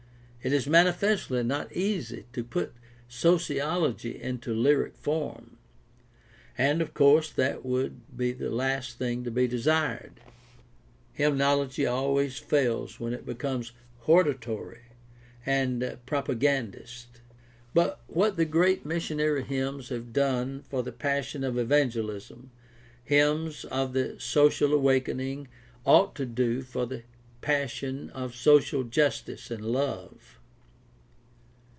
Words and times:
It 0.43 0.53
is 0.53 0.65
manifestly 0.65 1.43
not 1.43 1.71
easy 1.71 2.25
to 2.33 2.43
put 2.43 2.73
sociology 3.07 4.19
into 4.19 4.55
lyric 4.55 4.97
form; 4.97 5.59
and 6.57 6.81
of 6.81 6.95
course 6.95 7.29
that 7.29 7.63
would 7.63 8.17
be 8.17 8.31
the 8.31 8.49
last 8.49 8.97
thing 8.97 9.23
to 9.23 9.29
be 9.29 9.47
desired. 9.47 10.13
Hymnody 11.13 11.85
always 11.85 12.39
fails 12.39 12.99
when 12.99 13.13
it 13.13 13.23
PRACTICAL 13.23 13.35
THP:0L0GY 13.59 13.65
623 13.67 13.99
becomes 14.01 14.07
hortatory 14.07 14.81
and 15.45 15.97
propagandist. 16.07 17.21
But 17.75 17.99
what 18.07 18.35
the 18.35 18.45
great 18.45 18.83
missionary 18.83 19.43
hymns 19.43 19.89
have 19.89 20.11
done 20.11 20.63
for 20.63 20.81
the 20.81 20.91
passion 20.91 21.43
of 21.43 21.59
evangelism, 21.59 22.49
hymns 23.03 23.63
of 23.65 23.93
the 23.93 24.19
social 24.19 24.73
awakening 24.73 25.49
ought 25.85 26.15
to 26.15 26.25
do 26.25 26.63
for 26.63 26.87
the 26.87 27.03
passion 27.41 28.07
of 28.11 28.35
social 28.35 28.83
justice 28.83 29.49
and 29.49 29.65
love. 29.65 30.37